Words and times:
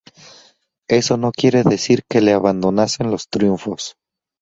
Eso 0.89 1.15
no 1.17 1.31
quiere 1.31 1.61
decir 1.61 2.01
que 2.09 2.21
le 2.21 2.33
abandonasen 2.33 3.11
los 3.11 3.29
triunfos. 3.29 3.97